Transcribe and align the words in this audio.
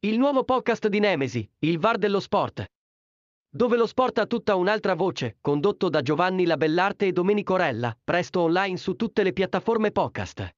Il 0.00 0.16
nuovo 0.16 0.44
podcast 0.44 0.86
di 0.86 1.00
Nemesi, 1.00 1.44
il 1.64 1.80
VAR 1.80 1.98
dello 1.98 2.20
sport. 2.20 2.64
Dove 3.50 3.76
lo 3.76 3.84
sport 3.84 4.18
ha 4.18 4.26
tutta 4.26 4.54
un'altra 4.54 4.94
voce, 4.94 5.38
condotto 5.40 5.88
da 5.88 6.02
Giovanni 6.02 6.46
Labellarte 6.46 7.06
e 7.06 7.12
Domenico 7.12 7.56
Rella, 7.56 7.98
presto 8.04 8.42
online 8.42 8.76
su 8.76 8.94
tutte 8.94 9.24
le 9.24 9.32
piattaforme 9.32 9.90
podcast. 9.90 10.54